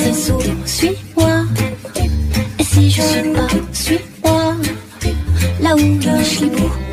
[0.00, 1.44] sais souvent, suis-moi.
[2.58, 4.54] Et si je suis pas, suis-moi,
[5.60, 6.89] là où je suis beau.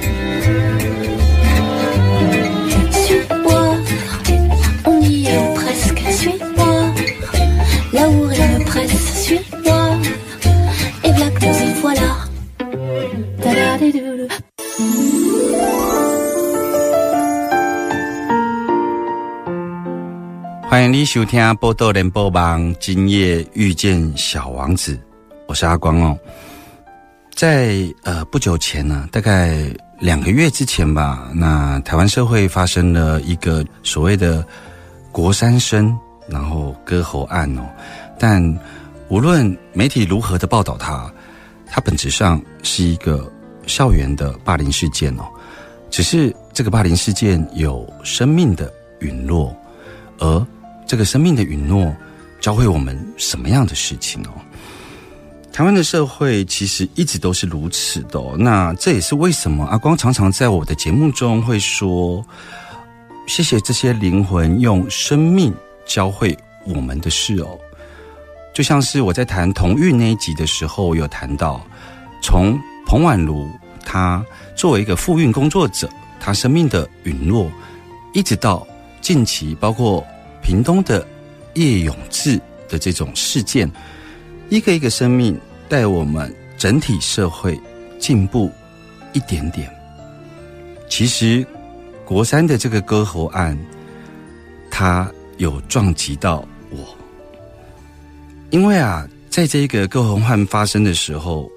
[20.87, 24.97] 迎你收听《波多连播网》，今夜遇见小王子，
[25.45, 26.17] 我是阿光哦。
[27.35, 34.47] 在呃不久前呢，大概两个月之前吧，那台湾社会发生了一个所谓的
[35.11, 35.93] 国三生
[36.29, 37.67] 然后割喉案哦。
[38.17, 38.41] 但
[39.09, 41.11] 无论媒体如何的报道它，
[41.65, 43.29] 它本质上是一个
[43.65, 45.25] 校园的霸凌事件哦。
[45.89, 49.53] 只是这个霸凌事件有生命的陨落，
[50.19, 50.47] 而
[50.87, 51.93] 这个生命的允诺
[52.39, 54.31] 教会我们什么样的事情哦？
[55.51, 62.23] 台湾的社会其实一直都是如此的、那这也是为什么阿光常常在我的节目中会说，
[63.27, 65.53] 谢谢这些灵魂用生命
[65.85, 67.57] 教会我们的事哦。
[68.53, 71.65] 就像是我在谈同育那一集的时候，有谈到，
[72.21, 73.49] 从彭婉如
[73.83, 74.23] 她
[74.55, 77.51] 作为一个妇运工作者，她生命的陨落，
[78.13, 78.65] 一直到
[79.01, 80.05] 近期包括
[80.47, 81.05] 屏东的
[81.55, 83.69] 叶永志的这种事件，
[84.47, 85.37] 一个一个生命
[85.67, 87.59] 带我们整体社会
[87.99, 88.49] 进步
[89.11, 89.69] 一点点。
[90.87, 91.45] 其实
[92.05, 93.57] 国三的这个割喉案，
[94.71, 96.95] 它有撞击到我，
[98.49, 101.51] 因为啊，在这个割喉案发生的时候，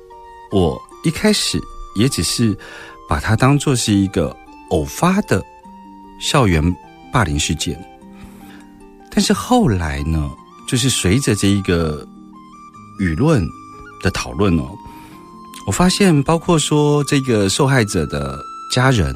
[0.50, 1.60] 我一开始
[1.94, 2.58] 也只是
[3.08, 4.36] 把它当做是一个
[4.70, 5.40] 偶发的
[6.20, 6.60] 校园
[7.12, 7.80] 霸凌事件。
[9.10, 10.30] 但是后来呢，
[10.68, 12.06] 就是随着这一个
[13.00, 13.44] 舆论
[14.02, 14.70] 的讨论哦，
[15.66, 18.40] 我发现包括说这个受害者的
[18.72, 19.14] 家人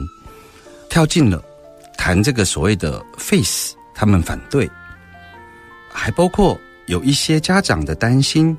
[0.90, 1.42] 跳进了
[1.96, 4.68] 谈这个所谓的 face，他们反对，
[5.88, 8.56] 还包括有一些家长的担心，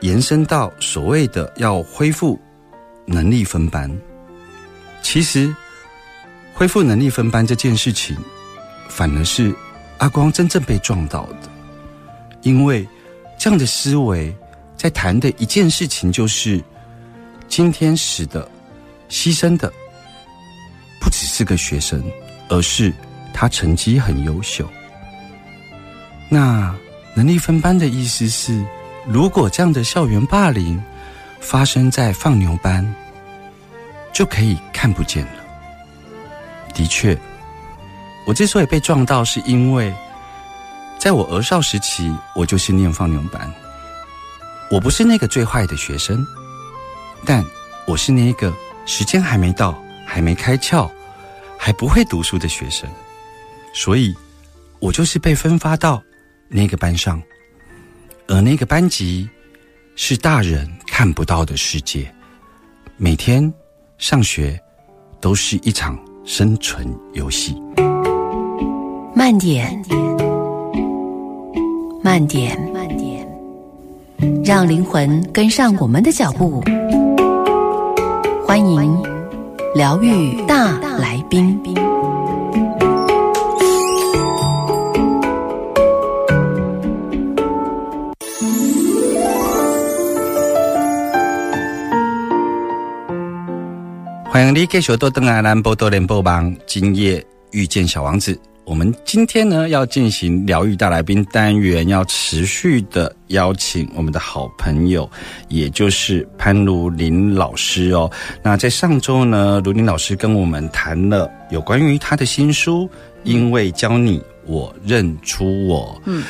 [0.00, 2.40] 延伸到所谓的要恢复
[3.06, 3.90] 能力分班。
[5.02, 5.54] 其实
[6.54, 8.16] 恢复能力分班这件事情，
[8.88, 9.54] 反而是。
[9.98, 11.48] 阿光真正被撞到的，
[12.42, 12.86] 因为
[13.38, 14.34] 这样的思维
[14.76, 16.62] 在谈的一件事情，就是
[17.48, 18.48] 今天使的
[19.08, 19.72] 牺牲的
[21.00, 22.02] 不只是个学生，
[22.48, 22.92] 而是
[23.32, 24.68] 他成绩很优秀。
[26.28, 26.74] 那
[27.14, 28.64] 能力分班的意思是，
[29.06, 30.82] 如果这样的校园霸凌
[31.40, 32.84] 发生在放牛班，
[34.12, 35.44] 就可以看不见了。
[36.74, 37.16] 的确。
[38.24, 39.92] 我之所以被撞到，是因为
[40.98, 43.52] 在我儿少时期，我就是念放牛班。
[44.70, 46.24] 我不是那个最坏的学生，
[47.26, 47.44] 但
[47.86, 48.52] 我是那个
[48.86, 50.90] 时间还没到、还没开窍、
[51.58, 52.88] 还不会读书的学生，
[53.74, 54.14] 所以
[54.78, 56.02] 我就是被分发到
[56.48, 57.22] 那个班上，
[58.28, 59.28] 而那个班级
[59.94, 62.10] 是大人看不到的世界，
[62.96, 63.52] 每天
[63.98, 64.58] 上学
[65.20, 67.54] 都是一场生存游戏。
[69.24, 69.80] 慢点，
[72.02, 73.24] 慢点，慢点，
[74.44, 76.60] 让灵魂跟上我们的脚步。
[78.44, 79.00] 欢迎
[79.76, 81.56] 疗愈大来宾。
[94.28, 98.36] 欢迎你继续多登来兰波多联播网，今夜遇见小王子。
[98.72, 105.06] 我们今天呢要进行疗愈大来宾单元，要持续的邀请我们的好朋友，
[105.48, 108.10] 也就是潘如林老师哦。
[108.42, 112.84] 那在上周呢，如林老师跟我们谈了有关于他的新书
[113.24, 115.94] 《因为教你，我认出我》。
[116.06, 116.24] 嗯，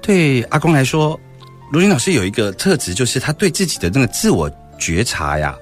[0.00, 1.20] 对阿公来说，
[1.70, 5.54] 如林老师有一个特质，就是他对自己的那个自我觉察呀，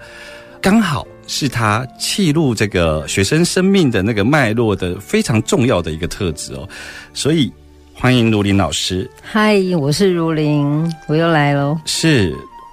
[0.63, 1.05] 刚好。
[1.33, 6.69] 是他记录这个学生生命的那个脉络的非常重要的一个特质哦，
[7.15, 7.51] 所以
[7.95, 9.09] 欢迎卢林老师。
[9.23, 11.79] 嗨，我是如林，我又来喽。
[11.87, 12.31] 是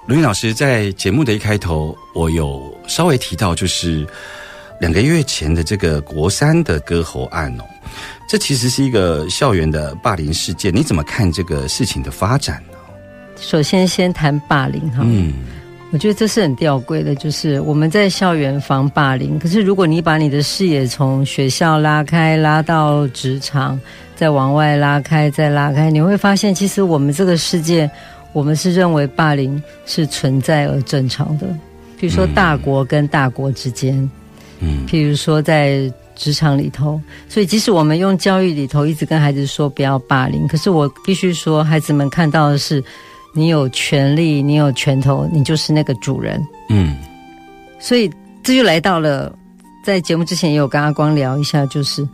[0.08, 4.04] 卢林老师在节目的一开头，我有稍微提到，就是
[4.80, 7.64] 两个月前的这个国三的割喉案哦，
[8.28, 12.76] 这其实是一个校园的霸凌事件，你怎么看这个事情的发展呢？
[13.40, 15.02] 首先，先谈霸凌哈。
[15.04, 15.32] 嗯
[15.90, 23.80] 我觉得这是很吊诡的，就是我们在校园防霸凌，可是如果你把你的视野从学校拉开，拉到职场，
[24.14, 27.90] 再往外拉开，再拉开，你会发现，其实我们这个世界，
[28.34, 31.46] 我们是认为霸凌是存在而正常的。
[31.98, 33.96] 比如说大国跟大国之间，
[34.60, 37.00] 嗯譬如说在职场里头，
[37.30, 42.84] 所以即使我们用教育里头一直跟孩子说不要霸凌，可是我必须说，孩子们看到的是，
[43.38, 46.44] 你有权利，你有拳头，你就是那个主人。
[46.68, 46.96] 嗯
[47.78, 48.10] 所以
[48.42, 49.32] 这就来到了，
[49.84, 52.06] 在节目之前也有跟阿光聊一下，就是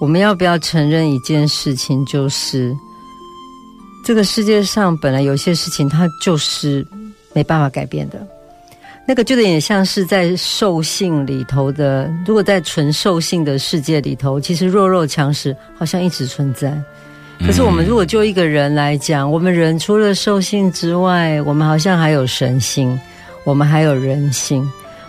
[0.00, 2.76] 我们要不要承认一件事情，就是
[4.04, 6.84] 这个世界上本来有些事情它就是
[7.32, 8.26] 没办法改变的。
[9.06, 16.76] 那个就有点像是在兽性里头的，如果在纯兽性的世界里头，其实弱肉强食好像一直存在。
[17.44, 22.98] 可是我们如果就一个人来讲，我们人除了兽性之外，我们好像还有神性，
[23.44, 24.68] 我们还有人性。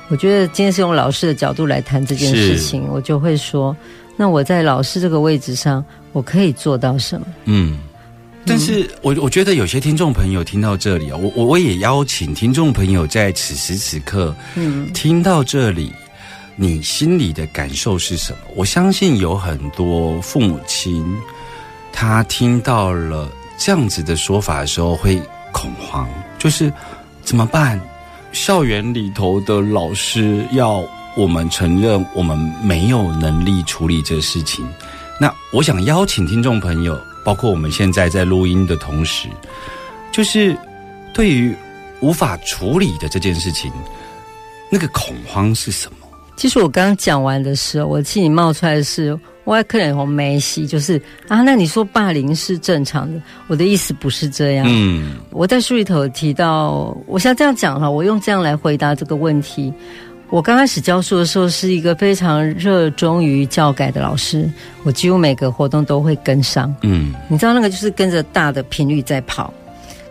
[0.10, 3.76] 我觉得今天是用老师的角度来谈这件事情，我就会说，
[4.16, 7.28] 那我在老师这个位置上，我可以做到什么？
[7.46, 7.78] 嗯。
[8.46, 15.94] 但是我我觉得有些听众朋友听到这里啊，我我我也邀请听众朋友在此时此刻，嗯，听到这里，
[16.58, 18.40] 你心里的感受是什么？
[18.54, 21.02] 我相信有很多父母亲，
[21.94, 25.22] 他听到了这样子的说法的时候会
[25.54, 26.74] 恐慌，就是
[27.24, 27.80] 怎么办？
[28.32, 30.84] 校园里头的老师要
[31.16, 34.68] 我们承认我们没有能力处理这事情。
[35.22, 39.30] 那我想邀请听众朋友，包括我们现在在录音的同时，
[40.12, 40.58] 就是
[41.14, 41.56] 对于
[42.02, 43.72] 无法处理的这件事情，
[44.72, 46.03] 那个恐慌是什么？
[46.36, 54.66] 其实我刚刚讲完的时候，我心里冒出来的是，我还可能红梅西，就是啊，那你说霸凌是正常的，我的意思不是这样。
[54.68, 59.72] 嗯我在书里头有提到，我像这样讲哈，我用这样来回答这个问题。
[60.30, 64.50] 我刚开始教书的时候，是一个非常热衷于教改的老师，
[64.84, 66.74] 我几乎每个活动都会跟上。
[66.82, 69.54] 嗯你知道那个就是跟着大的频率在跑。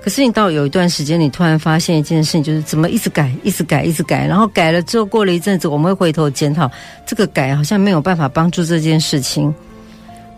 [0.02, 6.68] 可是你到有一段时间，你突然发现一件事情，就是怎么一直改，一直改，一直改，然后改了之后，过了一阵子，我们会回头检讨，
[7.06, 9.54] 这个改好像没有办法帮助这件事情，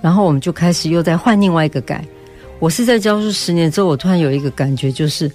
[0.03, 2.05] 然后我们就开始又在换另外一个改。
[2.59, 5.31] 我是在教书十年之后，我突然有一个感觉，就是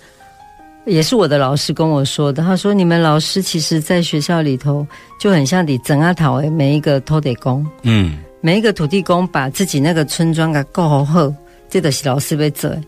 [0.86, 4.86] 也是我的老师跟我说的，他说你们老师其实在学校里头
[5.20, 7.66] 就很像你整阿讨诶每一个土地公。
[7.82, 11.34] 嗯每一个土地公把自己那个村庄给够好后，
[11.68, 12.80] 这个是老师被责，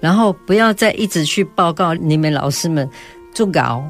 [0.00, 2.88] 然后不要再一直去报告你们老师们
[3.34, 3.82] 做稿，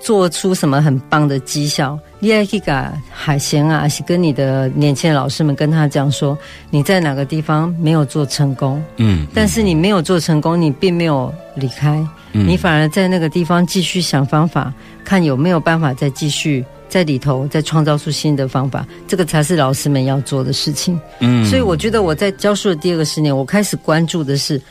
[0.00, 1.98] 做出什么很棒的绩效。
[2.18, 2.72] 你也可以给
[3.10, 6.38] 海贤啊，是跟你的年轻的老师们跟他讲说，
[6.70, 11.96] 你在哪个地方没有做成功，嗯，但是你没有做成功，你并没有离开，
[12.32, 14.72] 嗯你反而在那个地方继续想方法，
[15.04, 20.98] 看有没有办法再继续在里头再创造出新的方法，这个才是老师们要做的事情。
[21.18, 24.62] 嗯所以我觉得我在教书的第二个十年，我开始关注的是，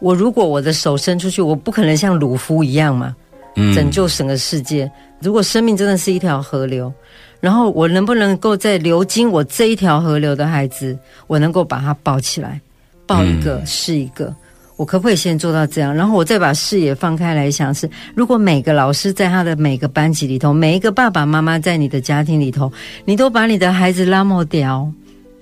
[0.00, 3.14] 我如果我的手伸出去，我不可能像鲁夫一样嘛，
[3.56, 4.90] 嗯拯救整个世界。
[5.20, 6.92] 如果生命真的是一条河流，
[7.40, 12.60] 然后我能不能够在流经我这一条河流的孩子，我能够把他抱起来，
[13.06, 14.34] 抱一个是一个。
[14.76, 15.92] 我可不可以先做到这样？
[15.92, 22.72] 然后我再把视野放开来想是，如果每个老师在他的每个班级里头，每一个爸爸妈妈在你的家庭里头，
[23.04, 24.88] 你都把你的孩子拉莫掉。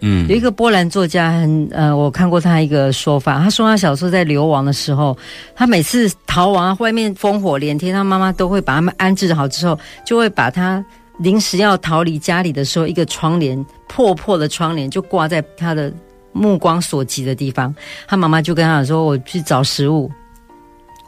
[0.00, 5.16] 嗯有一个波兰作家很呃，我看过他一个说法，他说他小时候在流亡的时候，
[5.54, 10.84] 他每次逃亡，外面烽火连天，他妈妈都会把他们安置好之后，就会把他
[11.18, 15.92] 临时要逃离家里的时候，一个窗帘破破的窗帘就挂在他的
[16.32, 17.74] 目光所及的地方，
[18.06, 20.10] 他妈妈就跟他说：“我去找食物。”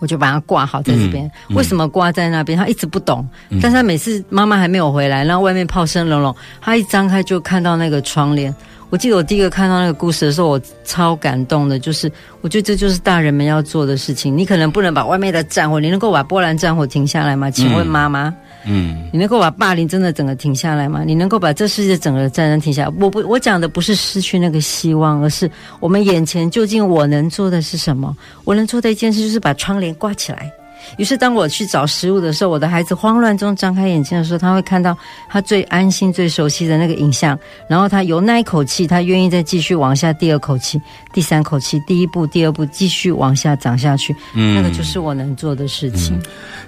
[0.01, 1.29] 我就把它挂好在这边。
[1.49, 2.57] 嗯为什么挂在那边？
[2.57, 3.29] 他一直不懂，
[3.61, 8.55] 但是他每次妈妈还没有回来，然后外面炮声隆隆，他一张开就看到那个窗帘。
[8.91, 14.37] 我记得我第一个看到那个故事的时候，我超感动的，就是我觉得这就是大人们要做的事情。
[14.37, 17.51] 你可能不能把外面的战火，你能够把波兰战火停下来吗？
[17.51, 18.35] 请问妈妈，
[18.67, 21.03] 嗯你能够把霸凌真的整个停下来吗？
[21.05, 22.93] 你能够把这世界整个战争停下来？
[22.99, 28.17] 我不，我讲的不是失去那个希望，而是我们眼前究竟我能做的是什么？
[28.45, 30.51] 我能做的一件事就是把窗帘挂起来，
[30.97, 34.97] 于是当我去找食物的时候，我的孩子慌乱中张开眼睛的时候，他会看到
[35.29, 40.81] 他最安心、最熟悉的那个影像，然后他由那一口气，他愿意再继续往下，第二口气、
[41.13, 46.19] 第三口气，第一步、第二步继续往下长下去，嗯那个就是我能做的事情。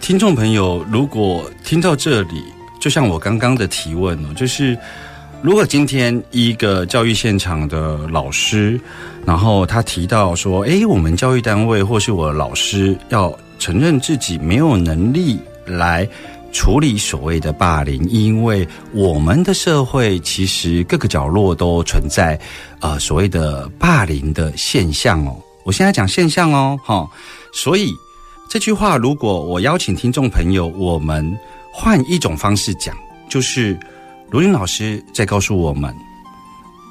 [0.01, 2.45] 听众朋友，如果听到这里，
[2.79, 4.77] 就像我刚刚的提问哦，就是
[5.43, 8.81] 如果今天一个教育现场的老师，
[9.25, 16.09] 然后他提到说，诶，我们教育单位或是我的老师要承认自己没有能力来
[16.51, 22.37] 处理所谓的霸凌，因为我们的社会其实各个角落都存在
[22.81, 25.37] 呃所谓的霸凌的现象哦。
[25.63, 27.09] 我现在讲现象哦，哈、
[27.53, 27.93] 所以
[28.49, 31.39] 这句话，如果我邀请听众朋友，我们
[31.73, 32.97] 换一种方式讲，
[33.29, 33.79] 就是
[34.31, 35.95] 卢林老师在告诉我们，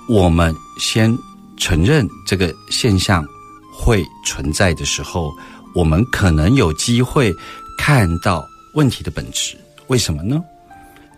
[0.08, 1.14] 我们先
[1.58, 3.26] 承认这个现象
[3.74, 5.34] 会存在的时候，
[5.76, 7.34] 我们可能有机会
[7.78, 9.58] 看到问题的本质。
[9.88, 10.44] 为什么呢？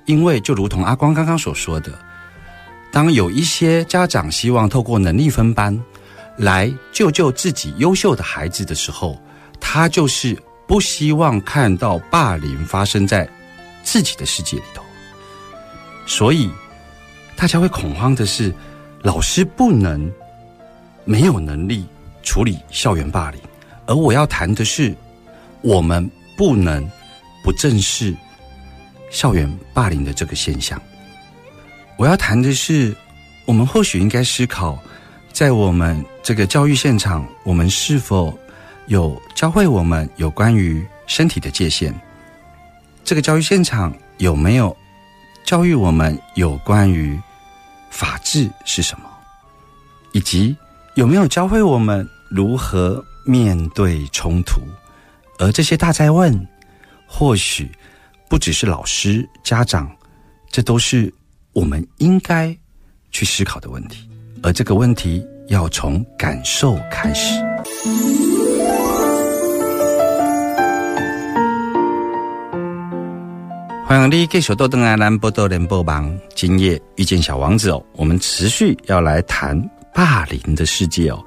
[0.05, 1.91] 因为就如同阿光刚刚所说的，
[2.91, 5.79] 当有一些家长希望透过能力分班
[6.37, 9.21] 来救救自己优秀的孩子的时候，
[9.59, 13.29] 他就是不希望看到霸凌发生在
[13.83, 14.83] 自己的世界里头，
[16.05, 16.49] 所以
[17.35, 18.53] 大家会恐慌的是，
[19.01, 20.11] 老师不能
[21.05, 21.85] 没有能力
[22.23, 23.39] 处理校园霸凌，
[23.85, 24.95] 而我要谈的是，
[25.61, 26.89] 我们不能
[27.43, 28.15] 不正视
[29.09, 30.81] 校园霸凌的这个现象。
[31.97, 32.95] 我要谈的是，
[33.45, 34.77] 我们或许应该思考，
[35.31, 38.37] 在我们这个教育现场，我们是否
[38.87, 41.93] 有教会我们有关于身体的界限？
[43.03, 44.75] 这个教育现场有没有
[45.43, 47.19] 教育我们有关于
[47.89, 49.05] 法治是什么，
[50.13, 50.55] 以及
[50.95, 54.61] 有没有教会我们如何面对冲突？
[55.39, 56.47] 而这些大灾问，
[57.07, 57.71] 或许
[58.29, 59.91] 不只是老师、家长，
[60.49, 61.13] 这都是
[61.53, 62.55] 我们应该
[63.11, 64.07] 去思考的问题。
[64.43, 67.39] 而这个问题要从感受开始。
[73.85, 77.85] 欢迎你继续到邓来兰波多联播网，今夜遇见小王子哦。
[77.93, 79.59] 我们持续要来谈
[79.93, 81.21] 霸凌的世界哦。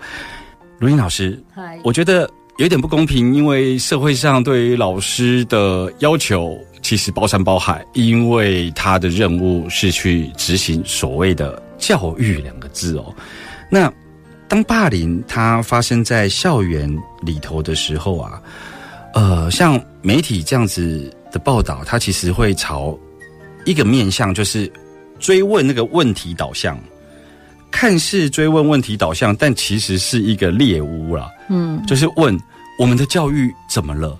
[0.84, 13.14] 卢英老师，嗨，我觉得有点不公平，因为社会上对于老师的要求其实包山包海，因为他的任务是去执行所谓的教育两个字哦。
[13.70, 13.90] 那
[14.46, 16.86] 当霸凌它发生在校园
[17.22, 18.42] 里头的时候啊，
[19.14, 22.94] 呃，像媒体这样子的报道，它其实会朝
[23.64, 24.70] 一个面向，就是
[25.18, 26.78] 追问那个问题导向。
[27.76, 31.28] 看似追问问题导向，但其实是一个猎物啦。
[31.48, 32.38] 嗯，就是问
[32.78, 34.16] 我们的教育怎么了，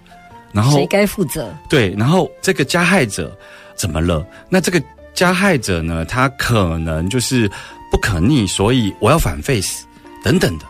[0.51, 1.55] 然后谁该负责？
[1.69, 3.39] 对，然后这个加害者
[3.77, 4.27] 怎么了？
[4.49, 4.83] 那这个
[5.15, 7.49] 加害者呢，他可能就是
[7.93, 9.85] 不可逆，所以我要反 face
[10.25, 10.67] 等等的。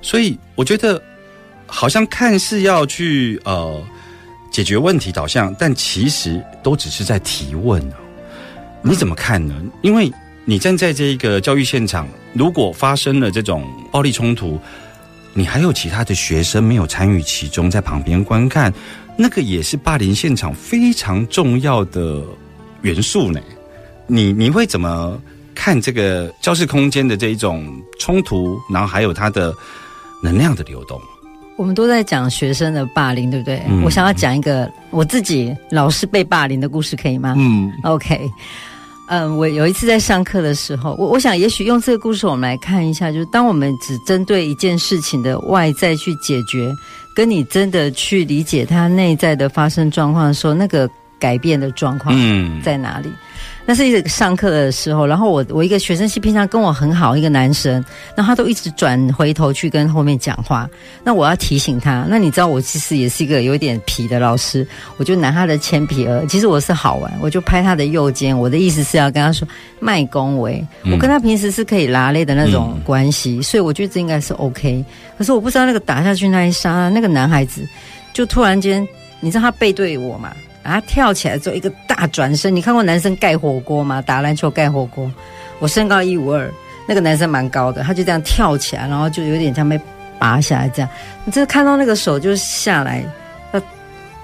[0.00, 1.00] 所以我觉得
[1.66, 3.78] 好像看似要去呃
[4.50, 7.96] 解决问题导向，但其实都只是在提问哦。
[8.80, 9.54] 你怎么看呢？
[9.82, 10.10] 因为
[10.46, 14.58] 你站在这一个教育现场，如果发生了这种暴力冲突，
[15.34, 18.72] 你还有其他的学生没有参与其中，在旁边观看，
[19.16, 22.22] 那个也是霸凌现场非常重要的
[22.82, 23.40] 元素呢。
[24.06, 25.20] 你你会怎么
[25.54, 29.54] 看这个教室空间的这一种冲突，然后还有它的
[30.22, 31.00] 能量的流动？
[31.56, 33.62] 我们都在讲学生的霸凌，对不对？
[33.68, 37.34] 嗯我想要讲一个我自己老师被霸凌的故事，可以吗？
[37.36, 38.28] 嗯 OK，
[39.12, 46.74] 嗯，我有一次在上课的时候，我我想也许用这个故事我们来看一下，就是当我们只针对一件事情的外在去解决，
[47.14, 50.88] 跟你真的去理解它内在的发生状况的时候，那个
[51.22, 53.08] 改变的状况嗯，在哪里？
[53.64, 57.84] 那是上课的时候，然后我我一个学生是平常跟我很好一个男生，
[58.16, 60.68] 那他都一直转回头去跟后面讲话。
[61.04, 68.36] 那我要提醒他，那你知道我其实也是一个有点皮的老师，我就拿他的铅笔盒，其实我是好玩，我就拍他的右肩。
[68.36, 69.46] 我的意思是要跟他说
[69.78, 74.84] 卖恭维，我跟他平时是可以拉累的那种关系，所以我觉得这应该是 OK。
[75.16, 77.64] 可是我不知道那个打下去那一刹那，那个男孩子
[78.12, 78.84] 就突然间，
[79.20, 80.32] 你知道他背对我嘛？
[80.62, 82.54] 啊跳起来之后，一个大转身。
[82.54, 84.00] 你看过男生盖火锅吗？
[84.02, 85.10] 打篮球盖火锅。
[85.58, 86.50] 我身高一五二，
[86.88, 89.80] 那个男生蛮高的，他就这样跳起来，然后就有点像被
[90.18, 90.88] 拔下来这样。
[91.24, 93.04] 你真的看到那个手就下来，
[93.52, 93.62] 呃，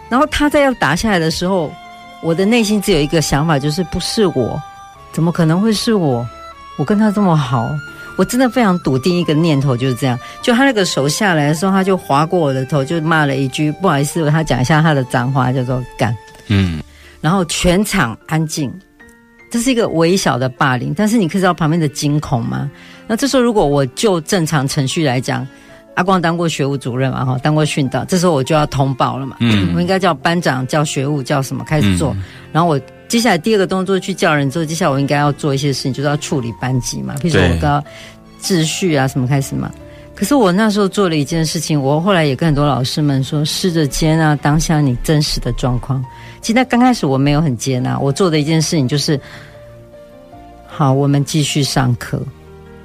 [0.09, 1.71] 然后他在要打下来的时候，
[2.23, 4.61] 我的内心只有一个想法，就是不是我，
[5.13, 6.27] 怎么可能会是我？
[6.77, 7.71] 我跟他这么好，
[8.17, 10.19] 我真的非常笃定一个念头就是这样。
[10.43, 16.17] 就他那个手下来的时候，他就划过我的头，就骂了一句：“不好意思，他讲一下他的脏话，叫做干。”
[16.49, 16.81] 嗯
[17.21, 18.73] 然后全场安静。
[19.51, 22.71] 这是一个微小的霸凌，但是你可以知道旁边的惊恐吗？
[23.07, 25.47] 那这时候如果我就正常程序来讲，
[25.95, 29.39] 阿光当过学务主任嘛，哈，当过训导，这时候我就要通报了嘛。
[29.41, 32.15] 嗯我应该叫班长、叫学务、叫什么开始做。
[32.53, 32.79] 然后我
[33.09, 37.83] 接下来第二个动作去叫人之后，接下来我应该要做一些事情，就是要处理班级嘛，比如我要
[38.43, 39.73] 秩序啊什么开始嘛。
[40.15, 46.05] 可是我那时候做了一件事情，我后来也跟很多老师们说，试着接纳当下你真实的状况。
[46.41, 49.21] 其实那刚开始我没有很接纳，我做的一件事情就是，
[50.67, 52.21] 好，我们继续上课。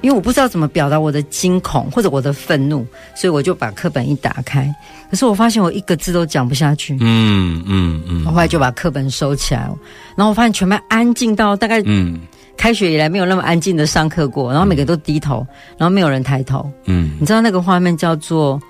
[0.00, 4.70] 因为我不知道怎么表达我的惊恐或者我的愤怒，所以我就把课本一打开。
[5.10, 9.74] 可是我发现我一个字都讲不下去，嗯嗯嗯我后来就把课本收起来了。
[10.14, 12.20] 然后我发现全班安静到大概嗯
[12.54, 15.38] 开学以来没有那么安静的上课过，然后每个都低头，
[15.78, 16.70] 然后没有人抬头。
[16.84, 18.60] 嗯你知道那个画面叫做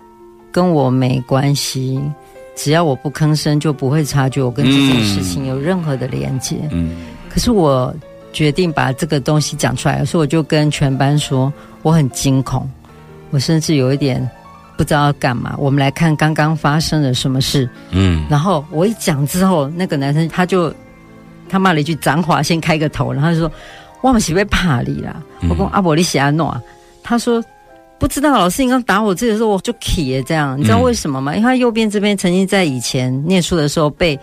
[0.50, 2.00] “跟我没关系”，
[2.56, 6.56] 只要我不吭声，就不会察觉我跟这件事情有任何的连接。
[6.70, 6.96] 嗯
[7.28, 7.92] 可是我
[8.32, 12.70] 决定把这个东西讲出来，所以我就跟全班说我很惊恐，
[13.30, 14.28] 我甚至有一点
[14.76, 15.54] 不知道要干嘛。
[15.58, 17.68] 我们来看刚刚发生了什么事。
[17.90, 20.72] 嗯然后我一讲之后，那个男生他就
[21.48, 23.50] 他骂了一句脏话，先开个头，然后就说
[24.00, 25.16] ：“我们是被怕你啦。
[25.40, 26.62] 嗯我跟阿伯利西亚诺啊，
[27.02, 27.44] 他说。
[28.04, 31.34] 不知道老师，你刚打我这个时候，我就起耶这样，你知道为什么吗？
[31.34, 34.16] 因为他右边这边曾经在以前念书的时候被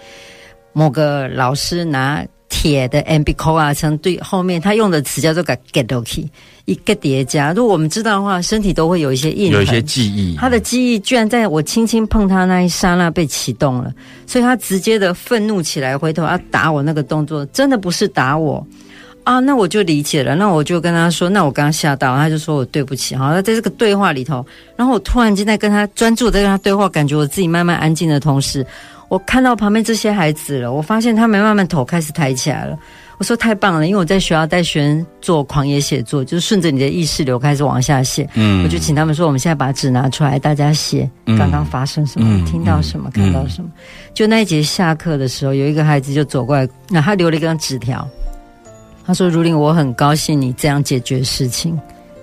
[0.72, 6.30] 某个老师拿铁的 m b c o 啊，成对后面他用的词叫做个 get ok，
[6.66, 7.54] 一个叠加。
[7.54, 13.92] 如果我们知道的话，身体都会有一些印痕，有一些记忆，他的记忆居然在我轻轻碰他那一刹那被启动了，
[14.28, 18.64] 所以他直接的愤怒起来，回头要打我那个动作，真的不是打我
[19.24, 28.66] 啊，那我就理解了，那我就跟他说，那我刚刚吓到，他就说我对不起，好，那在这个对话里头，然后我突然间在跟他专注在跟他对话，感觉我自己慢慢安静的同时，
[29.10, 32.78] 我看到旁边这些孩子了，我发现他们慢慢头开始抬起来了。
[33.18, 38.28] 我说太棒了，因为我在学校带学生做狂野写作，就是顺着你的意识流开始往下写。
[38.34, 43.70] 嗯我就请他们说，我们现在把纸拿出来，大家写嗯刚刚发生什么，嗯听到什么，嗯看到什么。
[44.16, 48.08] 就那一节下课的时候，有一个孩子就走过来，那他留了一张纸条，
[49.12, 51.78] 他说：“如林，我很高兴你这样解决事情，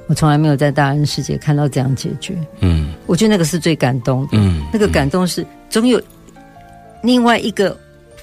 [0.07, 2.35] 我从来没有在大人世界看到这样解决。
[2.61, 2.95] 嗯。
[3.05, 6.01] 我觉得那个是最感动的，嗯那个感动是总有
[7.03, 7.77] 另外一个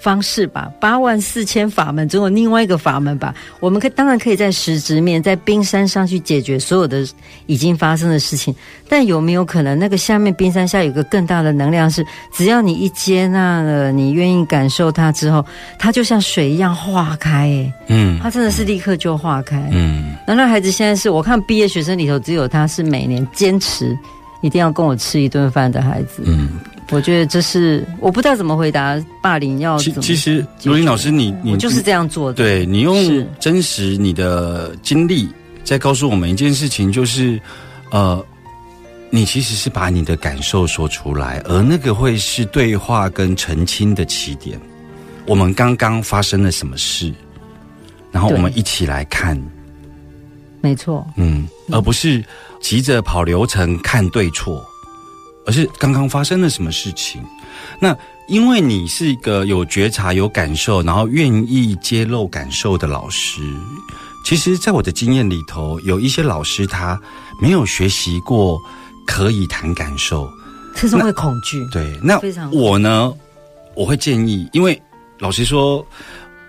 [0.05, 3.33] 方式吧，八万四千法门，总有另外一个法门吧。
[3.59, 7.03] 我们可当然可以在实质面，在冰山上去解决所有的
[7.47, 8.53] 已经发生的事情，
[8.87, 15.43] 但有没有可能那个下面冰山下有个更大的能量是，只要你一接纳了，你愿意感受它之后，
[15.79, 19.57] 它就像水一样化开，诶，嗯它真的是立刻就化开。
[19.71, 23.97] 嗯那那孩子现在是我看毕业学生里头，只有他是每年坚持
[24.45, 26.21] 一定要跟我吃一顿饭的孩子。
[26.25, 26.59] 嗯，
[26.91, 30.01] 我觉得这是我不知道怎么回答霸凌要怎么。
[30.01, 32.35] 其其实罗琳老师你，你我就是这样做的。
[32.35, 35.27] 对你用真实你的经历
[35.63, 37.41] 在告诉我们一件事情，就是
[37.89, 38.23] 呃，
[39.09, 44.59] 你其实是把你的感受说出来，而那个会是对话跟澄清的起点。
[45.25, 47.11] 我们刚刚发生了什么事，
[48.11, 49.35] 然后我们一起来看，
[50.61, 52.23] 没错，嗯，而不是
[52.65, 54.65] 急着跑流程看对错，
[55.45, 57.23] 而是刚刚发生了什么事情。
[57.79, 57.95] 那
[58.27, 63.39] 因为你是一个有觉察、有感受，然后愿意揭露感受的老师，
[64.25, 66.99] 其实，在我的经验里头，有一些老师他
[67.39, 68.59] 没有学习过
[69.05, 70.27] 可以谈感受，
[70.73, 71.63] 这是会恐惧。
[71.71, 72.19] 对，那
[72.51, 73.13] 我呢，
[73.75, 74.81] 我会建议，因为
[75.19, 75.85] 老实说，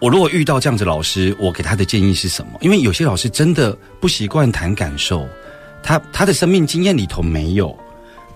[0.01, 2.53] 我如果遇到这样子老师，我给他的建议是什么？
[2.63, 5.29] 因为有些老师真的不习惯谈感受，
[5.83, 7.77] 他他的生命经验里头没有，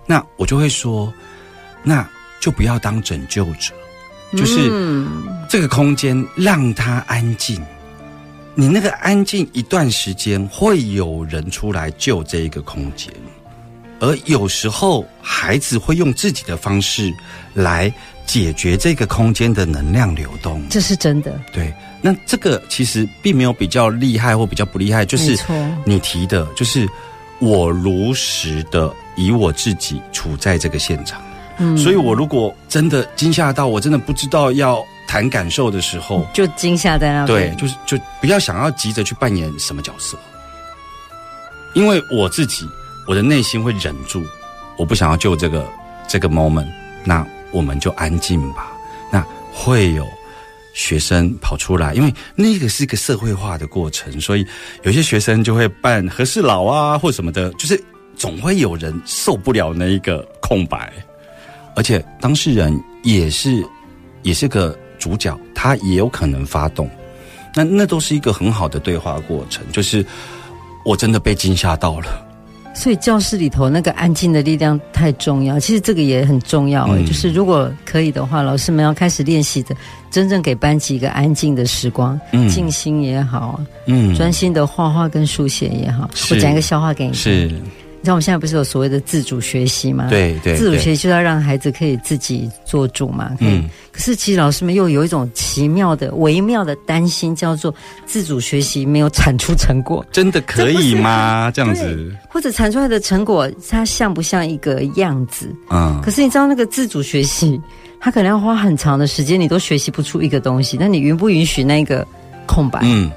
[0.07, 1.13] 那我就会说，
[1.83, 2.09] 那
[2.41, 3.73] 就不要当拯救者，
[4.33, 7.61] 就是嗯，这个空间让他安静。
[8.55, 13.13] 你那个安静一段时间，会有人出来救这一个空间，
[14.01, 17.15] 而有时候孩子会用自己的方式
[17.55, 17.93] 来
[18.27, 20.63] 解决这个空间的能量流动。
[20.69, 21.73] 这是真的，对，
[22.03, 25.39] 那这个其实并没有比较厉害或比较不厉害，就是
[25.87, 26.87] 你提的，就是
[27.41, 31.21] 我如实的以我自己处在这个现场。
[31.59, 40.17] 嗯，所以我如果真的惊吓到，我真的不知道要谈感受的时候，就惊吓在那对。，就是就不要想要急着去扮演什么角色，
[41.75, 42.67] 因为我自己
[43.07, 44.25] 我的内心会忍住，
[44.79, 45.67] 我不想要救这个
[46.09, 46.69] 这个 moment，
[47.05, 48.73] 那我们就安静吧。
[49.11, 49.23] 那
[49.53, 50.07] 会有
[50.73, 54.47] 学生跑出来，因为那个是一个社会化的过程，所以
[54.83, 57.83] 有些学生就会扮和事佬啊，或什么的，就是
[58.17, 60.93] 总会有人受不了那一个空白，
[61.75, 63.65] 而且当事人也是
[64.23, 66.89] 也是个主角，他也有可能发动，
[67.55, 70.05] 那那都是一个很好的对话过程，就是
[70.85, 72.27] 我真的被惊吓到了。
[72.73, 76.87] 所以教室里头那个安静的力量太重要，其实这个也很重要。
[76.89, 79.75] 嗯就是如果可以的话，老师们要开始练习的，
[80.11, 83.61] 真正给班级一个安静的时光，嗯静心也好
[84.17, 86.09] 专心的画画跟书写也好。
[86.31, 87.21] 我讲一个笑话给你听。
[87.21, 87.51] 是，
[88.01, 90.07] 你知道我们现在不是有所谓的自主学习吗？。
[90.09, 93.37] 对对，自主学习就是要让孩子可以自己做主嘛。
[93.41, 97.75] 嗯可是其实老师们又有一种奇妙的、微妙的担心，叫做
[98.07, 100.03] 自主学习没有产出成果。
[100.11, 101.51] 真的可以吗？
[101.55, 105.55] 这样子，或者产出来的成果，它像不像一个样子？
[105.69, 107.61] 嗯可是你知道那个自主学习，
[108.01, 110.79] 它可能要花很长的时间，你都学习不出一个东西。
[110.81, 112.07] 那你允不允许那个
[112.47, 112.81] 空白？
[112.85, 113.11] 嗯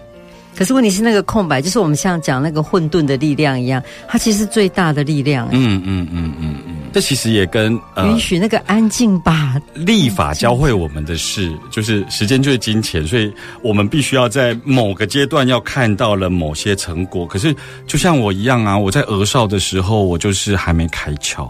[0.55, 5.47] 可是问题是，那个空白就是我们像讲那个混沌的力量一样，它其实是最大的力量。
[5.51, 17.25] 嗯嗯嗯嗯嗯，这其实也跟呃允许那个安静吧，立法教会我们的事，就是时间就是金钱，所以我们必须要在某个阶段要看到了某些成果。
[17.25, 17.55] 可是
[17.87, 21.49] 就像我一样啊，我在儿少的时候，我就是还没开窍，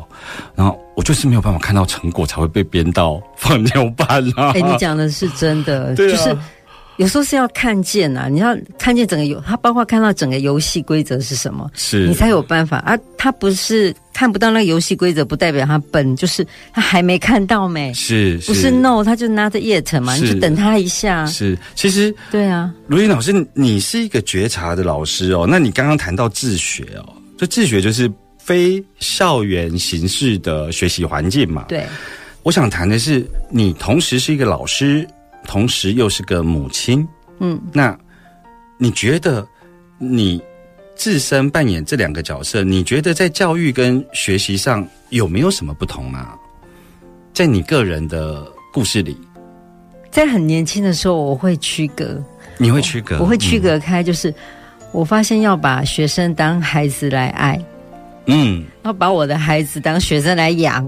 [0.55, 4.51] 然后我就是没有办法看到成果，才会被编到放牛班啊。
[4.55, 6.37] 哎、你讲的是真的，对啊就是
[6.97, 12.97] 有时候是要看见啊，你要看见整个游，它包括看到整个游戏规则是什么，是你才有办法啊。
[13.17, 21.25] 他不是看不到那个游戏规则，不代表他笨，就是他还没看到没，是不是 no，他就 not yet 嘛，你就等他一下。
[21.25, 25.47] 是，其实对啊，卢云老师，你是一个觉察的老师哦。
[25.49, 31.65] 那你刚刚谈到自学哦，就自学就是非校园形式的学习环境嘛。
[31.69, 31.86] 对，
[32.43, 35.08] 我想谈的是，你同时是一个老师，
[35.45, 37.08] 同时又是个母亲。
[37.39, 37.97] 嗯，那
[38.77, 39.45] 你觉得
[39.97, 40.41] 你
[40.95, 46.38] 自身扮演这两个角色，你觉得在教育跟学习上有没有什么不同啊？
[47.34, 49.17] 在你个人的故事里，
[50.12, 52.23] 在很年轻的时候，我会区隔，
[52.60, 53.17] 你会区隔？
[53.19, 54.34] 我会区隔开，就是
[54.91, 57.60] 我发现要把学生当孩子来爱。
[58.27, 58.63] 嗯。
[58.84, 60.88] 要把我的孩子当学生来养，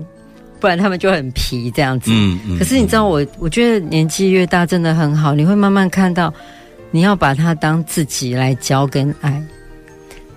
[0.59, 2.11] 不然他们就很皮这样子。
[2.13, 6.33] 嗯嗯可是你知道我，我觉得年纪越大真的很好，你会慢慢看到，
[6.91, 9.43] 你要把他当自己来教跟爱，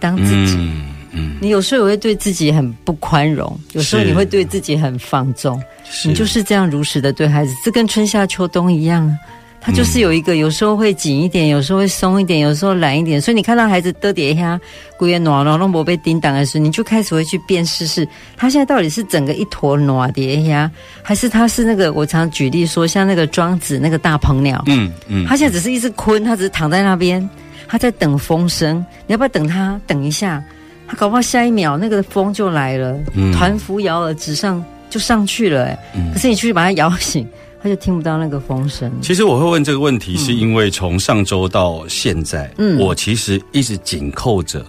[0.00, 0.56] 当自己。
[0.56, 5.58] 嗯嗯，你有时候也会对自己很不宽容，有时候你会对自己很放纵，
[6.04, 9.10] 你就是这样如实的对孩子，这跟春夏秋冬一样
[9.60, 9.62] 啊。
[9.62, 13.20] 他就是有一个，有时候会紧一点，有时候会松一点，有时候懒一点。
[13.20, 14.58] 所以你看到孩子得叠下，
[14.96, 20.70] 骨也暖了，弄不被叮当的时候，你就开始会去辨识是他现在到底是整个一坨暖叠下，
[21.02, 27.28] 还是他是那个我常举例说，像那个庄子那个大鹏鸟，嗯嗯，他现在只是一只鲲，他只是躺在那边，
[27.66, 28.84] 他在等风声。
[29.06, 29.80] 你要不要等他？
[29.86, 30.42] 等一下，
[30.86, 37.26] 他搞不好下一秒那个风就来了，嗯团扶摇而直上就上去了、哎、嗯可是你去把它摇醒，
[37.62, 38.90] 他就听不到那个风声。
[39.02, 44.64] 其实我会问这个问题，是因为从上周到现在，嗯我其实一直紧扣着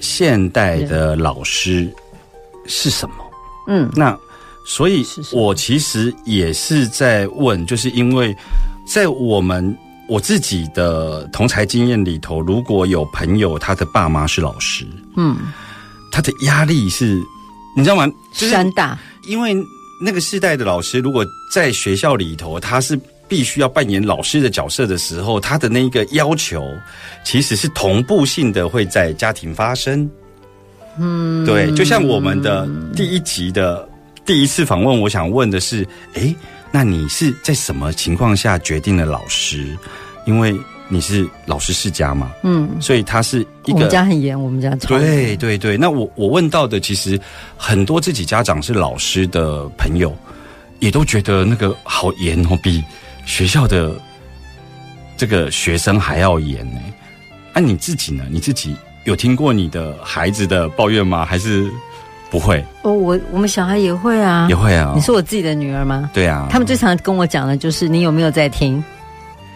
[0.00, 1.92] 现代的老师
[2.66, 3.14] 是什么。
[3.68, 4.16] 嗯，那
[4.66, 8.36] 所以我其实也是在问，就是因为
[8.86, 9.76] 在我们
[10.08, 14.86] 我自己的同才经验里头，如果有朋友他的爸妈是老师，
[15.16, 15.36] 嗯，
[16.12, 17.20] 他的压力是，
[17.76, 18.06] 你知道吗？
[18.32, 19.56] 就是山大，因为
[20.00, 26.62] 那个世代的老师，如果在学校里头，他是必须要扮演老师的角色的时候，他的那个要求
[27.24, 30.08] 其实是同步性的会在家庭发生。
[30.98, 33.88] 嗯，对，就像我们的第一集的
[34.24, 36.34] 第一次访问，我想问的是，诶，
[36.70, 39.76] 那你是在什么情况下决定了老师？
[40.26, 40.54] 因为
[40.88, 47.20] 你是老师世家嘛，嗯，所以他是一我个们家很严，我们家超严对对对，那我我问到的，其实
[47.56, 50.16] 很多自己家长是老师的朋友，
[50.78, 52.84] 也都觉得那个好严哦，比
[53.24, 53.92] 学校的
[55.16, 56.80] 这个学生还要严呢。
[57.52, 58.22] 那、你自己呢？
[58.30, 61.24] 你自己有听过你的孩子的抱怨吗？
[61.24, 61.68] 还是
[62.30, 62.62] 不会？
[62.82, 64.92] 哦，我我们小孩也会啊，也会啊。
[64.94, 66.10] 你是我自己的女儿吗？
[66.12, 68.84] 对啊，他们最常跟我讲的就是你有没有在听？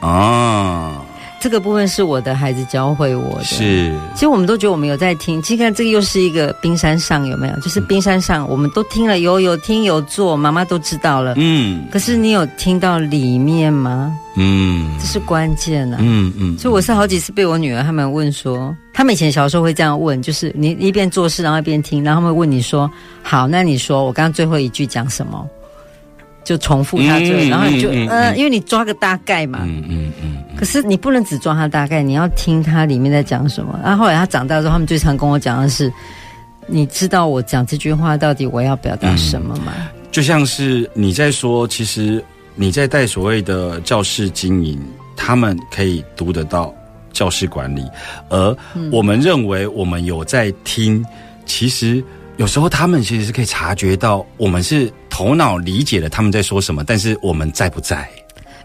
[0.01, 1.05] 啊，
[1.40, 3.44] 这个部分是我的孩子教会我的。
[3.44, 7.61] 是其实我们都觉得我们有在听，其实看这个又是一个冰山上有没有？
[7.61, 11.35] 就是冰山上我们都听了，有有听有做，妈妈都知道了。
[11.37, 14.14] 嗯可是你有听到里面吗？
[14.37, 15.98] 嗯这是关键啊！
[16.00, 22.88] 嗯嗯，所以我是好几次被我女儿他们问说，他们以前小时候会这样问，就是你一边做事然后一边听，然后他们会问你说
[23.24, 25.44] ：“好，那你说我刚刚最后一句讲什么？”
[26.51, 29.61] 就重复它这，嗯然后你就呃，嗯因为你抓个大概嘛。
[29.63, 33.79] 嗯嗯嗯，可是你不能只抓它大概，你要听它里面在讲什么。
[33.85, 35.93] 然后后来他长大之后，他们最常跟我讲的是：
[36.67, 39.73] 你知道我讲这句话到底我要表达什么吗？
[40.11, 42.21] 就像是你在说，其实
[42.57, 44.77] 你在带所谓的教室经营，
[45.15, 46.75] 他们可以读得到
[47.13, 47.85] 教室管理，
[48.29, 48.57] 而
[48.91, 51.07] 我们认为我们有在听，
[51.47, 52.03] 其实
[52.40, 58.09] 有时候他们其实是可以察觉到，我们是头脑理解了他们在说什么，但是我们在不在？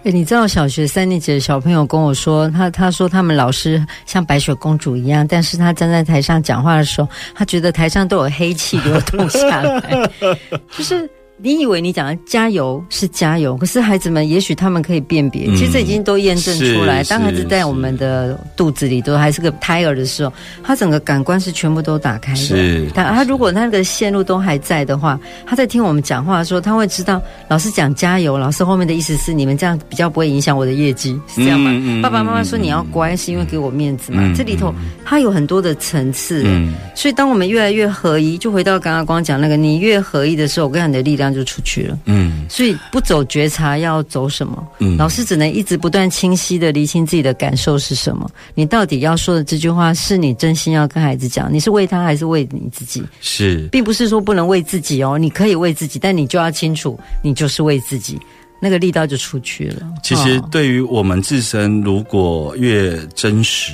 [0.06, 10.10] 哎，你知道小学三年级的小朋友跟我说，他他说他们老师像白雪公主一样，但是他站在台上讲话的时候，他觉得台上都有黑气流动下来，
[10.72, 11.10] 就是。
[11.38, 17.04] 你以为你讲的加油是加油，可是孩子们也许他们可以辨别，嗯其实这已经都验证出来。
[17.04, 20.32] 当孩子在我们的肚子里都还是个胎儿的时候，
[20.64, 22.40] 他整个感官是全部都打开的。
[22.40, 31.70] 是他他如果那个线路都还在的话，他在听我们讲话的时候，他会知道老师讲加油，老师后面的意思是你们这样比较不会影响我的业绩，是这样吗？
[31.74, 34.22] 嗯嗯爸爸妈妈说你要乖，是因为给我面子嘛？
[34.24, 36.44] 嗯这里头他有很多的层次。
[36.46, 42.00] 嗯，所以，当我们越来越合一，就回到刚刚光讲那个，你越合一的时候，我跟，你的力量就出去了。
[42.06, 44.68] 嗯所以，不走觉察，要走什么？
[44.80, 48.30] 嗯老师只能一直不断清晰的厘清自己的感受是什么。
[48.54, 53.04] 你到底要说的这句话，是你真心要跟孩子讲，你是为他还是为你自己？
[53.22, 58.20] 是并不是说不能为自己哦，你可以为自己，但你就要清楚，你就是为自己，
[58.62, 59.88] 那个力道就出去了。
[60.04, 63.74] 其实哦对于我们自身，如果越真实，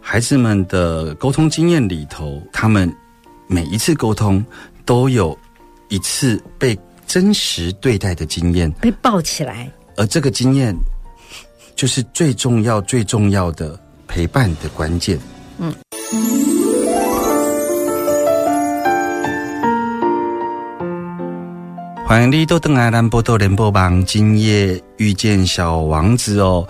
[0.00, 2.92] 孩子们的沟通经验里头，他们
[3.46, 4.44] 每一次沟通
[4.84, 5.36] 都有
[5.88, 6.76] 一次被
[7.12, 10.72] 真实对待的经验，被抱起来，而这个经验
[11.74, 15.18] 就是最重要、最重要的陪伴的关键。
[15.58, 15.74] 嗯
[22.06, 26.64] 欢迎你都登来兰波多联播榜，今夜遇见小王子哦。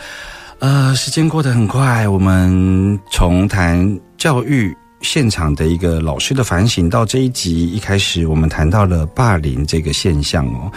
[0.59, 10.71] 呃，时间过得很快，我们从谈教育现场的一个老师的反省，到这一集一开始我们谈到了霸凌这个现象哦。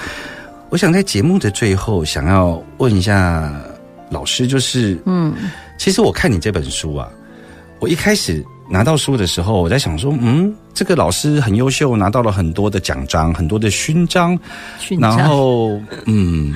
[0.69, 3.53] 我想在节目的最后，想要问一下
[4.09, 5.33] 老师，就是嗯，
[5.77, 7.07] 其实我看你这本书啊，
[7.79, 14.39] 我一开始拿到书的时候，我在想说，嗯，这个老师很优秀，拿到了很多的奖章，很多的勋章，然
[14.79, 16.55] 勋章然后嗯，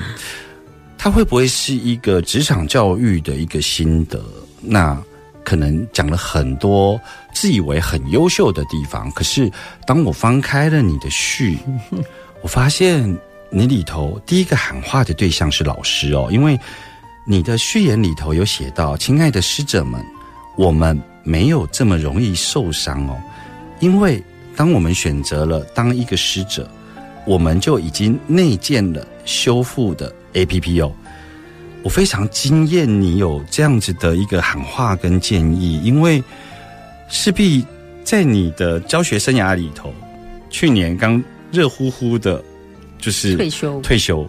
[0.98, 4.20] 他会不会是一个职场教育的一个心得？
[4.62, 4.98] 那
[5.44, 7.00] 可能讲了很多
[7.38, 9.52] 自以为很优秀的地方，可是
[9.86, 11.60] 当我翻开了你的序，
[12.42, 13.16] 我发现
[13.52, 16.60] 你里头第一个喊话的对象是老师哦，因为
[17.28, 20.04] 你的序言里头有写到：“亲爱的师者们，
[20.56, 23.16] 我们没有这么容易受伤哦，
[23.80, 24.20] 因为
[24.56, 26.68] 当我们选择了当一个师者，
[27.24, 30.92] 我们就已经内建了修复的 A P P 哦。”
[31.84, 36.22] 我非常惊艳你有这样子的一个喊话跟建议，因为
[37.08, 37.66] 势必
[38.04, 39.94] 在你的教学生涯里头，
[40.50, 42.44] 去年刚热乎乎的，
[43.00, 44.28] 就是退休退休，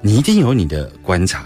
[0.00, 1.44] 你一定有你的观察。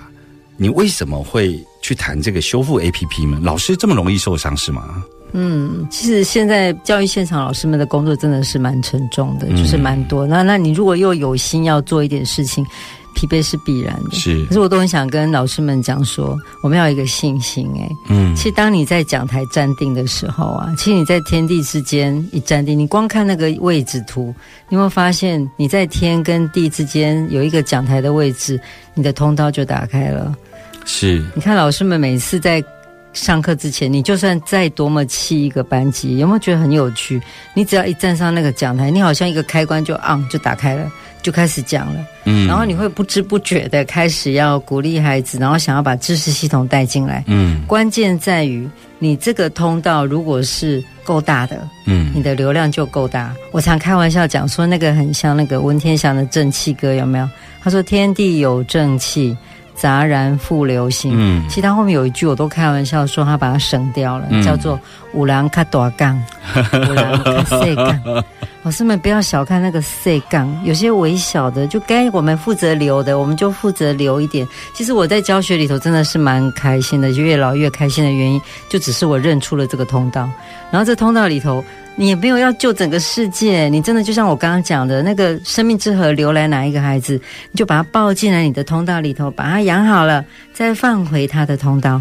[0.57, 3.41] 你为什么会去谈这个修复 A P P 呢？
[3.43, 5.03] 老师这么容易受伤是吗？
[5.33, 10.27] 嗯，其实现在教育现场老师们的工作真的是蛮沉重的，嗯就是蛮多。
[10.27, 12.65] 那那你如果又有心要做一点事情，
[13.15, 14.11] 疲惫是必然的。
[14.13, 24.35] 是可是我都很想跟老师们讲说，我们要有一个信心、哎，嗯其实当你在讲台站定的时候啊，其实你在天地之间一站定，你光看那个位置图，
[24.69, 28.61] 你有没有发现你在天跟地之间有一个讲台的位置，
[28.95, 30.35] 你的通道就打开了。
[30.85, 32.63] 是你看老师们每次在
[33.13, 37.21] 上课之前，你就算再多么气一个班级，有没有觉得很有趣？
[37.55, 40.91] 你只要一站上那个讲台，你好像一个开关就 on 就打开了，
[41.23, 42.01] 就开始讲了。
[42.25, 47.25] 嗯然后你会不知不觉的开始要鼓励孩子，然后想要把知识系统带进来。
[47.27, 53.35] 嗯关键在于你这个通道如果是够大的，嗯你的流量就够大。
[53.51, 57.29] 我常开玩笑讲说，那个很像那个文天祥的正气歌，有没有？
[57.65, 59.37] 他说：“天地有正气，
[59.83, 64.79] 杂然复流行。”嗯其实他后面有一句我都开玩笑说他把它省掉了，嗯叫做
[65.13, 66.23] “五郎卡大杠，
[66.73, 68.01] 五郎卡细杠”。
[68.63, 74.47] 老师们不要小看那个细杠，有些微小的就该我们负责留的，我们就负责留一点。
[74.73, 80.31] 其实我在教学里头真的是蛮开心的，就越老越开心的原因，就只是我认出了这个通道，
[80.71, 81.65] 然后这通道里头。
[81.95, 92.01] 你也没有要救整个世界，你真的就像我刚刚讲的那个生命之河流来哪一个孩子，你就把他抱进来你的通道里头，把他养好了，再放回他的通道，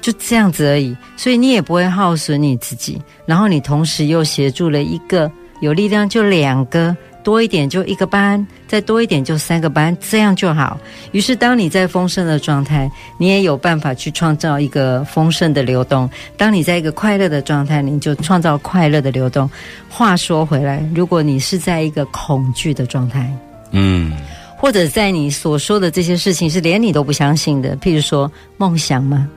[0.00, 0.96] 就这样子而已。
[1.16, 10.78] 所以你也不会耗损你自己，然后你同时又协助了一个有力量，就两个多一点就一个班，再多一点就三个班，这样就好。
[11.12, 19.48] 于是，当你在丰盛的状态，你也有办法去创造一个丰盛的流动；当你在一个快乐的状态，你就创造快乐的流动。
[19.88, 23.32] 话说回来，如果你是在一个恐惧的状态，
[23.70, 24.12] 嗯
[24.56, 29.28] 或者在你所说的这些事情是连你都不相信的，譬如说梦想吗？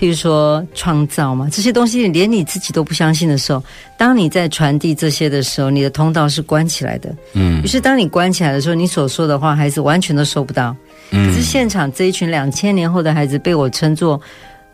[0.00, 3.62] 譬如说创造嘛，这些东西连你自己都不相信的时候，
[3.98, 7.14] 当你在传递这些的时候，你的通道是关起来的。
[7.34, 10.74] 嗯于是当你关起来的时候，你所说的话，孩子完全都收不到。
[11.10, 14.18] 可是嗯现场这一群两千年后的孩子，被我称作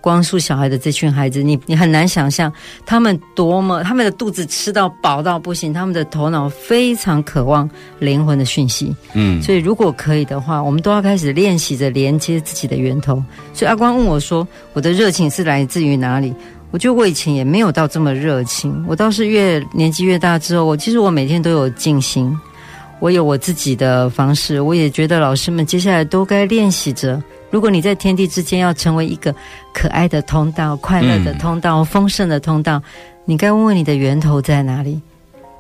[0.07, 2.53] 光速小孩的这群孩子，你你很难想象
[2.85, 8.95] 他们多么他们的肚子吃到饱到不行，他们的头脑非常渴望灵魂的讯息。
[9.15, 13.21] 嗯所以如果可以的话，我们都要开始练习着连接自己的源头。
[13.53, 16.33] 所以阿光问我说：“我的热情是来自于哪里？”
[16.71, 22.33] 我觉得我以前也没有到这么热情，我倒是越年纪越大之后，我其实我每天都有静心，
[23.01, 24.61] 我有我自己的方式。
[24.61, 27.21] 我也觉得老师们接下来都该练习着。
[27.51, 29.35] 如果你在天地之间要成为一个
[29.73, 32.83] 可爱的通道、快乐的通道、丰盛的通道，
[33.25, 35.01] 你该问问你的源头在哪里。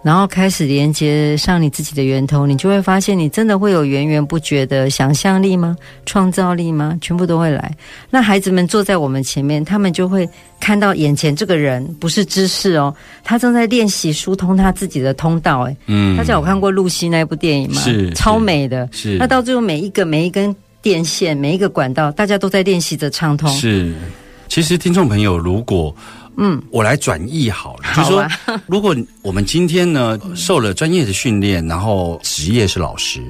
[0.02, 5.76] 然后开始连接上你自己的源头，你就会发现，你真的会有源源不绝的想象力吗？
[6.04, 6.96] 创造力吗？
[7.00, 7.74] 全部都会来。
[8.08, 10.28] 那孩子们坐在我们前面，他们就会
[10.60, 12.94] 看到眼前这个人不是知识哦，
[13.24, 15.62] 他正在练习疏通他自己的通道。
[15.62, 17.80] 哎，嗯大家有看过露西那部电影吗？
[17.80, 18.88] 是超美的。
[18.92, 23.48] 是那到最后，每一个每一根电线，每一个管道，大家都在练习着畅通。
[23.50, 23.94] 是，
[24.48, 25.94] 其实听众朋友，如果
[26.38, 28.28] 嗯，我来转译好了，好就说，
[28.66, 33.22] 如果我们今天呢受了专业的训练，然后职业是老师，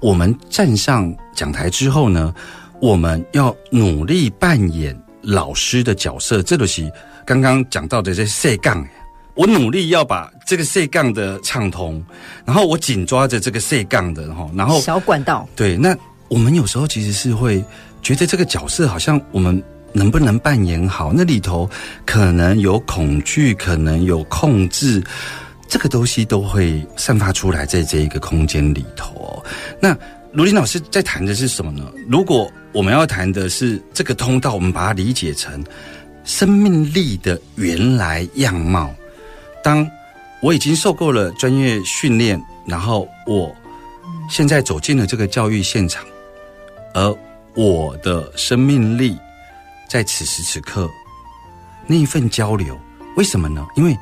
[0.00, 2.32] 我们站上讲台之后呢，
[2.80, 6.90] 我们要努力扮演老师的角色，这就是
[7.26, 8.86] 刚刚讲到的这 C 杠。
[9.34, 12.04] 我努力要把这个 C 杠的畅通，
[12.44, 15.96] 然后我紧抓着这个 C 杠的哈，然后小管道，对，那
[16.32, 17.62] 我们有时候其实是会
[18.00, 21.12] 觉得这个角色好像我们能不能扮演好？
[21.12, 21.68] 那里头
[22.06, 25.04] 可能有恐惧，可能有控制，
[25.68, 29.44] 这个东西都会散发出来在这一个空间里头。
[29.78, 29.94] 那
[30.32, 31.84] 卢林老师在谈的是什么呢？
[32.08, 35.62] 如果我们要谈的是这个通道，我们把它理解成
[36.24, 38.90] 生命力的原来样貌。
[39.62, 39.86] 当
[40.40, 43.54] 我已经受够了专业训练，然后我
[44.30, 46.02] 现在走进了这个教育现场，
[46.94, 47.16] 而
[47.54, 49.18] 我的生命力
[49.88, 50.88] 在此时此刻
[51.86, 52.78] 那一份交流，
[53.16, 53.66] 为什么呢？
[53.76, 53.96] 因为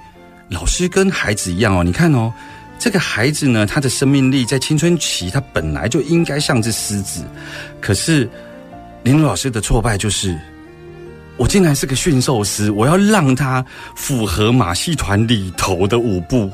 [0.48, 2.32] 老师跟孩子一样哦，你看哦，
[2.78, 7.24] 这个孩子呢，他的生命力在青春期，他本来就应该像只狮子，
[7.80, 8.28] 可是
[9.02, 10.38] 林老师的挫败就是。
[11.36, 13.64] 我竟然是个驯兽师，我要让他
[13.96, 16.50] 符合马戏团里头的舞步，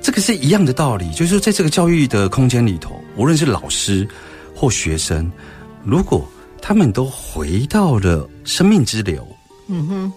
[0.00, 1.08] 这个是一样的道理。
[1.12, 4.04] 就是说，在这个教育的空间里头，无论是老师
[4.52, 5.30] 或学生，
[5.86, 6.26] 如果
[6.60, 9.26] 他们都回到了生命之流，
[9.68, 10.12] 嗯哼，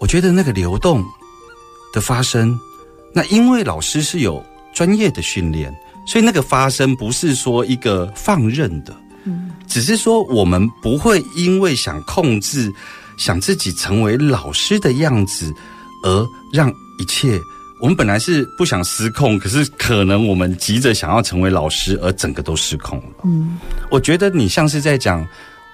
[0.00, 1.04] 我觉得那个流动
[1.92, 2.58] 的发生，
[3.14, 4.42] 那因为老师是有
[4.74, 5.72] 专业的训练，
[6.06, 12.72] 所以那个发生不是说一个放任的，嗯，只是说我们不会因为想控制。
[13.18, 15.52] 想自己成为老师的样子，
[16.02, 17.38] 而让一切，
[17.80, 23.04] 我们本来是不想失控，可是可能我们急着想要成为老师，而整个都失控了。
[23.24, 23.58] 嗯，
[23.90, 25.26] 我觉得你像是在讲，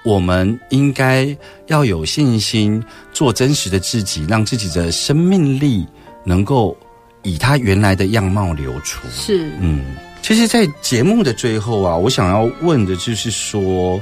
[0.05, 5.85] 我们应该要有信心，做真实的自己，让自己的生命力
[6.25, 6.77] 能够
[7.23, 9.07] 以他原来的样貌流出。
[9.11, 9.85] 是，嗯，
[10.23, 14.01] 其实，在节目的最后啊，我想要问的就是说。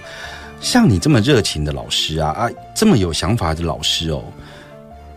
[0.60, 4.24] 像你这么热情的老师啊啊，这么有想法的老师哦，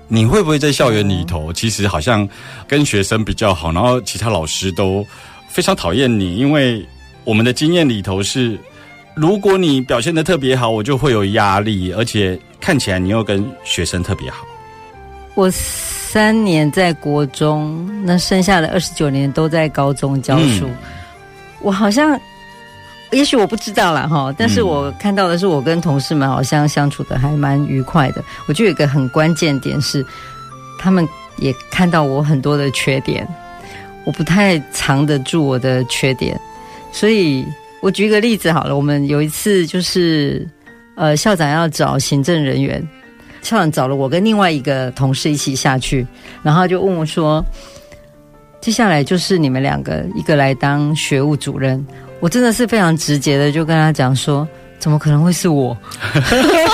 [0.08, 2.28] 你会不会在校园里头，其实好像
[2.67, 5.06] 跟学生比较好，然后其他老师都
[5.50, 6.38] 非常讨厌你？
[6.38, 6.86] 因为
[7.24, 8.58] 我们的经验里头是，
[9.15, 14.46] 如果你表现的特别好，我就会有压力，而且看起来你又跟学生特别好。
[15.36, 20.78] 我三年在国中，那剩下的二十九年都在高中教书，嗯
[21.62, 22.20] 我好像。
[23.12, 28.22] 也许我不知道啦哈，但是我看到的是，我跟同事们好像相处的还蛮愉快的。
[28.48, 30.06] 我觉得有一个很关键点是，
[30.78, 33.26] 他们也看到我很多的缺点，
[34.04, 36.38] 我不太藏得住我的缺点，
[36.91, 37.46] 所以
[37.82, 38.76] 我举一个例子好了。
[38.76, 40.46] 我们有一次就是，
[40.96, 42.86] 呃，校长要找行政人员，
[43.41, 46.05] 校长找了我跟另外一个同事一起下去，
[46.43, 47.43] 然后就问我说
[48.60, 51.84] ：“接下来就是你们两个，一个来当学务主任。”
[52.20, 54.47] 我真的是非常直接的就跟他讲说，
[54.80, 55.78] 怎么可能会是我？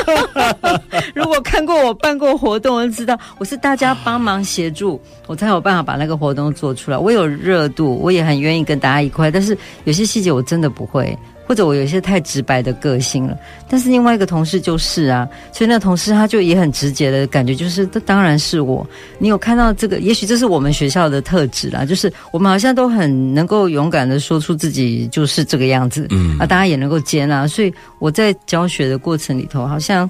[1.14, 6.98] 如果看过我办过活动，就知道我是大家帮忙协助，我才有办法把那个活动做出来。
[6.98, 11.18] 我有热度，我也很愿意跟大家一块，但是有些细节我真的不会。
[11.54, 13.38] 或者我有一些太直白的个性了，
[13.70, 18.84] 但是另外一个同事就是啊，所以那同事他就也很直接的感觉，就是这当然是我。
[19.20, 20.00] 你有看到这个？
[20.00, 27.46] 也许这是我们学校的特质啦，就是我们好像都很能够勇敢的说出自己就是这个样子，嗯啊，大家也能够接纳。
[27.48, 30.10] 所以我在教学的过程里头，好像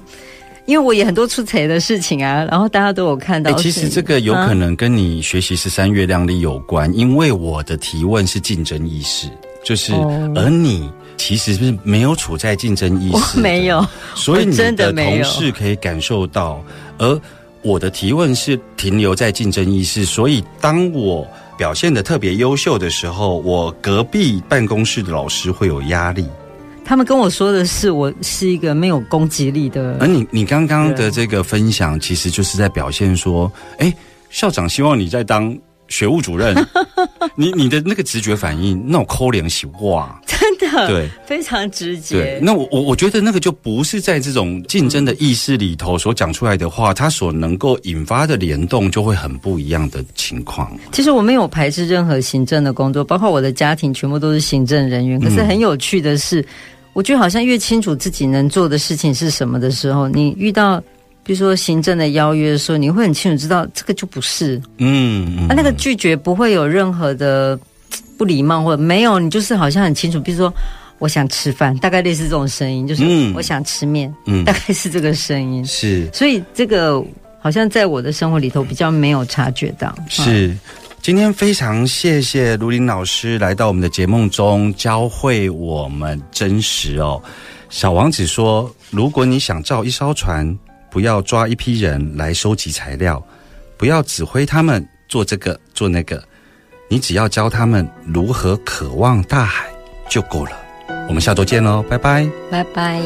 [0.64, 3.52] 因为我也很多出彩的事情啊，然后大家都有看到。
[3.58, 9.28] 其实这个有可能跟你学习十三月亮历有关，因为我的提问是竞争意识，
[9.62, 9.92] 就是
[10.34, 10.90] 而你。
[11.16, 16.62] 其实是没有处在竞争意识，没有，所以你的同事可以感受到，
[16.98, 17.20] 而
[17.62, 26.26] 我的提问是停留在竞争意识，所以当我表现的特别优秀的时候，我隔壁办公室的老师会有压力。
[26.84, 29.96] 他们跟我说的是，我是一个没有攻击力的。
[30.00, 33.94] 而你，你刚刚的这个分享，其实就是在表现说，哎，
[34.28, 35.56] 校长希望你在当。
[35.88, 36.56] 学务主任，
[37.36, 42.16] 你你的那个直觉反应，那种抠脸洗哇，真的对，非常直接。
[42.16, 50.70] 对，那我我我觉得那个就不是在这种竞争的意识里头所讲出来的话，它所能够引发的联动就会很不一样的情况。
[50.92, 55.20] 其实我没有排斥任何行政的工作，包括我的家庭全部都是行政人员。
[55.20, 56.44] 可是很有趣的是，
[56.92, 60.82] 我觉得好像越清楚自己能做的事情是什么的时候，你遇到。
[61.26, 67.58] 比如说行政的邀约的时候，你会很清楚知道这个就不是，嗯，啊，那个拒绝不会有任何的
[68.16, 70.20] 不礼貌或者没有，你就是好像很清楚。
[70.20, 70.52] 比如说
[70.98, 73.04] 我想吃饭，大概类似这种声音，就是
[73.34, 76.08] 我想吃面，嗯，大概是这个声音，是。
[76.12, 77.02] 所以这个
[77.40, 79.94] 好像在我的生活里头比较没有察觉到。
[80.08, 80.56] 是，
[81.02, 87.22] 今天非常谢谢卢林老师来到我们的节目中教会我们真实哦。
[87.70, 90.56] 小王子说：“如果你想造一艘船。”
[90.94, 93.20] 不要抓一批人来收集材料，
[93.76, 96.22] 不要指挥他们做这个做那个，
[96.88, 99.66] 你只要教他们如何渴望大海
[100.08, 100.52] 就够了。
[101.08, 103.00] 我们下周见喽，拜拜，拜拜。